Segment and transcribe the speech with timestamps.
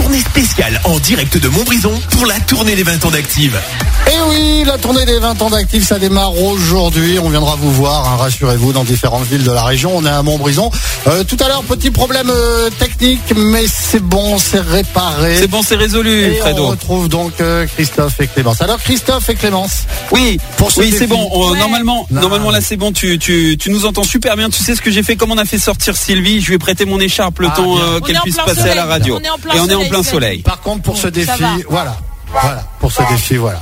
[0.00, 3.60] journée spéciale en direct de Montbrison pour la tournée des 20 ans d'Active.
[4.06, 7.18] Et Eh oui, la tournée des 20 ans d'Active, ça démarre aujourd'hui.
[7.22, 9.92] On viendra vous voir, hein, rassurez-vous, dans différentes villes de la région.
[9.94, 10.70] On est à Montbrison.
[11.06, 15.36] Euh, tout à l'heure, petit problème euh, technique, mais c'est bon, c'est réparé.
[15.38, 16.66] C'est bon, c'est résolu, Et on Fredo.
[16.68, 18.62] retrouve donc euh, Christophe et Clémence.
[18.62, 21.28] Alors Christophe et Clémence, Oui, Pour ce oui, c'est bon.
[21.32, 21.58] On- Ouais.
[21.58, 22.20] Normalement, Non.
[22.22, 22.92] normalement là, c'est bon.
[22.92, 24.48] Tu, tu, tu nous entends super bien.
[24.50, 25.16] Tu sais ce que j'ai fait?
[25.16, 27.76] Comme on a fait sortir Sylvie, je lui ai prêté mon écharpe le Ah, temps
[27.78, 29.18] euh, On qu'elle puisse passer à la radio.
[29.20, 30.42] On est en plein Et on est en soleil, plein soleil.
[30.42, 31.96] par contre, pour ce défi, voilà.
[32.32, 33.60] Voilà, pour ce défi, voilà.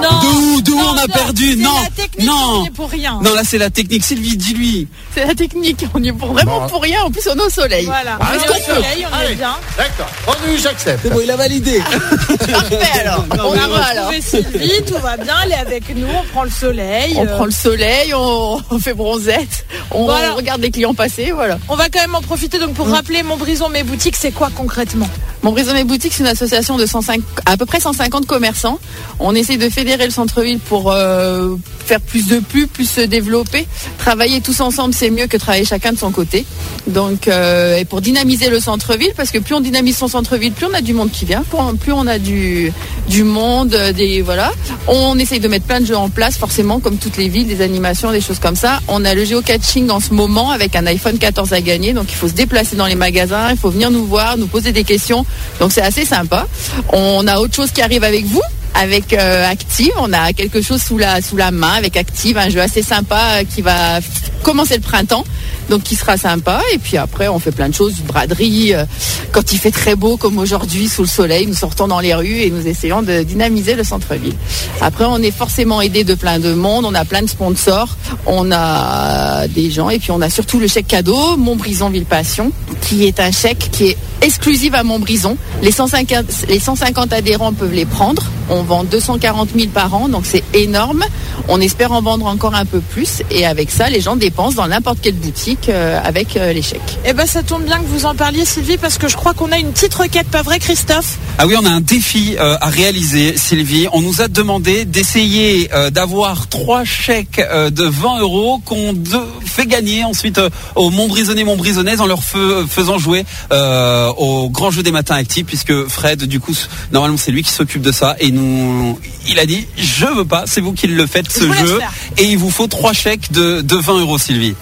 [0.00, 0.08] Non.
[0.22, 2.32] D'où, d'où Non, on a non, perdu c'est Non, la technique, non.
[2.60, 3.18] on y est pour rien.
[3.22, 4.04] Non, là c'est la technique.
[4.04, 4.86] Sylvie, dis-lui.
[5.12, 6.68] C'est la technique, on y est pour vraiment Bon.
[6.68, 7.86] pour rien, en plus on est au soleil.
[7.86, 8.16] Voilà.
[8.20, 9.34] Ah, on est est-ce au soleil, on Allez.
[9.36, 9.54] bien.
[9.76, 10.10] D'accord.
[10.26, 11.06] Rendu, j'accepte.
[11.22, 11.78] il a validé.
[12.50, 14.10] Parfait alors, on va alors.
[14.20, 17.14] Sylvie, tout va bien, elle est avec nous, on prend le soleil.
[17.16, 20.32] On euh, prend le soleil, on, on fait bronzette, on, Voilà.
[20.32, 21.58] on regarde les clients passer, voilà.
[21.68, 24.50] On va quand même en profiter donc pour rappeler mon brison mes boutiques, c'est quoi
[24.54, 25.08] concrètement?
[25.44, 28.78] Mon Brisson et Boutique, c'est une association de 105, à peu près 150 commerçants.
[29.18, 33.66] On essaye de fédérer le centre-ville pour euh, faire plus de pubs, plus se développer.
[33.98, 36.46] Travailler tous ensemble, c'est mieux que travailler chacun de son côté.
[36.86, 40.66] Donc, euh, et pour dynamiser le centre-ville, parce que plus on dynamise son centre-ville, plus
[40.66, 41.42] on a du monde qui vient,
[41.80, 42.72] plus- on a du,
[43.08, 44.52] du monde, euh, des voilà.
[44.88, 47.60] On essaye de mettre plein de jeux en place, forcément, comme toutes les villes, des
[47.62, 48.80] animations, des choses comme ça.
[48.88, 52.16] On a le géocaching en ce moment avec un iPhone 14 à gagner, donc il
[52.16, 55.24] faut se déplacer dans les magasins, il faut venir nous voir, nous poser des questions.
[55.60, 56.46] Donc c'est assez sympa.
[56.92, 58.42] On a autre chose qui arrive avec vous.
[58.76, 62.48] Avec euh, Active, on a quelque chose sous la sous la main avec Active, un
[62.48, 64.00] jeu assez sympa euh, qui va
[64.42, 65.24] commencer le printemps,
[65.68, 66.60] donc qui sera sympa.
[66.72, 68.74] Et puis après, on fait plein de choses, braderie.
[68.74, 68.84] euh,
[69.32, 72.40] quand il fait très beau comme aujourd'hui sous le soleil, nous sortons dans les rues
[72.40, 74.36] et nous essayons de dynamiser le centre-ville.
[74.80, 78.52] Après, on est forcément aidé de plein de monde, on a plein de sponsors, on
[78.52, 83.04] a des gens et puis on a surtout le chèque cadeau Montbrison Ville Passion, qui
[83.06, 85.36] est un chèque qui est exclusif à Montbrison.
[85.62, 88.22] Les 150, les 150 adhérents peuvent les prendre.
[88.50, 91.04] On vend 240 000 par an, donc c'est énorme.
[91.48, 93.22] On espère en vendre encore un peu plus.
[93.30, 96.98] Et avec ça, les gens dépensent dans n'importe quelle boutique euh, avec euh, les chèques.
[97.06, 99.52] Eh ben ça tombe bien que vous en parliez Sylvie parce que je crois qu'on
[99.52, 101.18] a une petite requête, pas vrai Christophe?
[101.38, 103.86] Ah oui, on a un défi euh, à réaliser, Sylvie.
[103.92, 109.18] On nous a demandé d'essayer euh, d'avoir trois chèques euh, de 20 euros qu'on de-
[109.44, 114.82] fait gagner ensuite euh, aux Montbrisonnais, Montbrisonnaises en leur faisant jouer euh, au grand jeu
[114.82, 116.54] des matins actifs puisque Fred, du coup,
[116.92, 118.98] normalement c'est lui qui s'occupe de ça et nous,
[119.28, 121.80] il a dit je veux pas, c'est vous qui le faites Je ce jeu
[122.18, 124.54] et il vous faut trois chèques de, de 20 euros, Sylvie.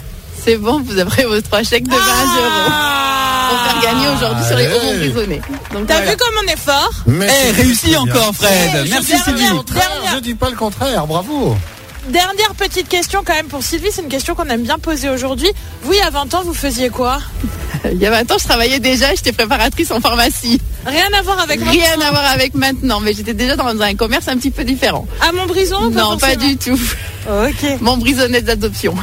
[0.45, 2.73] C'est bon, vous avez vos trois chèques de 20 euros.
[3.51, 5.23] Pour faire gagner aujourd'hui sur les hauts.
[5.75, 6.11] Donc T'as voilà.
[6.11, 8.51] vu comme on est fort Mais Eh, réussi encore, Fred.
[8.87, 9.41] Eh, Merci, dernière- Sylvie.
[9.73, 10.15] Dernière.
[10.15, 11.55] Je dis pas le contraire, bravo.
[12.09, 15.51] Dernière petite question quand même pour Sylvie, c'est une question qu'on aime bien poser aujourd'hui.
[15.85, 17.21] Vous, il y a 20 ans, vous faisiez quoi?
[17.91, 20.61] Il y a 20 ans, je travaillais déjà, j'étais préparatrice en pharmacie.
[20.87, 23.95] Rien à voir avec moi Rien à voir avec maintenant, mais j'étais déjà dans un
[23.95, 25.07] commerce un petit peu différent.
[25.21, 26.79] À Montbrison non, pas du tout.
[27.29, 27.81] Ok.
[27.81, 28.95] Mon brisonnette d'adoption.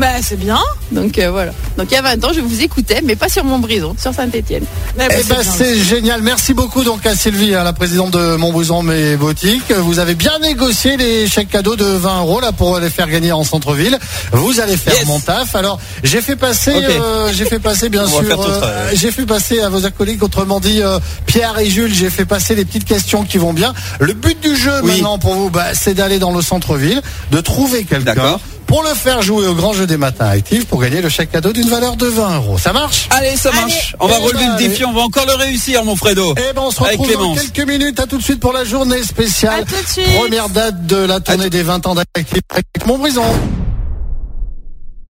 [0.00, 0.58] Bah c'est bien.
[0.92, 1.52] Donc euh, voilà.
[1.76, 4.14] Donc il y a 20 ans, je vous écoutais, mais pas sur mon brison, sur
[4.14, 4.64] Saint-Etienne.
[4.94, 6.22] Eh ben, Eh ben, c'est génial.
[6.22, 9.70] Merci beaucoup donc à Sylvie, hein, la présidente de Montbrison mes boutiques.
[9.72, 13.32] Vous avez bien négocié les chèques cadeaux de 20 euros là pour les faire gagner
[13.32, 13.98] en centre-ville.
[14.32, 15.06] Vous allez faire Yes.
[15.06, 15.54] mon taf.
[15.54, 19.60] Alors j'ai fait passer, euh, j'ai fait passer bien On sûr, euh, j'ai fait passer
[19.60, 23.24] à vos acolytes, autrement dit euh, Pierre et Jules, j'ai fait passer les petites questions
[23.24, 23.74] qui vont bien.
[24.00, 24.92] Le but du jeu Oui.
[24.92, 28.38] maintenant pour vous, bah, c'est d'aller dans le centre-ville, de trouver quelqu'un.
[28.70, 31.52] Pour le faire jouer au grand jeu des matins actifs pour gagner le chèque cadeau
[31.52, 32.56] d'une valeur de 20 euros.
[32.56, 33.08] Ça marche?
[33.10, 33.96] Allez, ça marche.
[33.98, 36.34] On va Eh relever ben, le défi, on va encore le réussir, mon Fredo.
[36.38, 37.50] Eh ben on se Avec retrouve dans Clémence.
[37.50, 37.98] quelques minutes.
[37.98, 39.62] À tout de suite pour la journée spéciale.
[39.62, 40.14] À tout de suite.
[40.16, 43.24] Première date de la tournée des 20 ans d'activité avec Montbrison.